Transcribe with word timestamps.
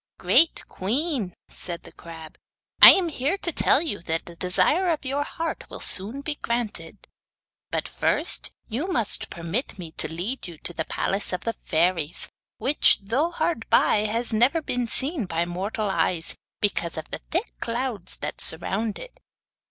'Great 0.17 0.63
queen,' 0.67 1.31
said 1.47 1.83
the 1.83 1.91
crab, 1.91 2.35
'I 2.81 2.91
am 2.93 3.09
here 3.09 3.37
to 3.37 3.51
tell 3.51 3.83
you 3.83 3.99
that 4.01 4.25
the 4.25 4.35
desire 4.35 4.89
of 4.89 5.05
your 5.05 5.21
heart 5.21 5.69
will 5.69 5.79
soon 5.79 6.21
be 6.21 6.33
granted. 6.41 7.07
But 7.69 7.87
first 7.87 8.51
you 8.67 8.87
must 8.87 9.29
permit 9.29 9.77
me 9.77 9.91
to 9.97 10.07
lead 10.11 10.47
you 10.47 10.57
to 10.57 10.73
the 10.73 10.85
palace 10.85 11.31
of 11.33 11.41
the 11.41 11.53
fairies, 11.53 12.29
which, 12.57 12.97
though 13.03 13.29
hard 13.29 13.69
by, 13.69 13.97
has 14.07 14.33
never 14.33 14.59
been 14.59 14.87
seen 14.87 15.25
by 15.27 15.45
mortal 15.45 15.91
eyes 15.91 16.35
because 16.61 16.97
of 16.97 17.11
the 17.11 17.21
thick 17.29 17.53
clouds 17.59 18.17
that 18.17 18.41
surround 18.41 18.97
it. 18.97 19.19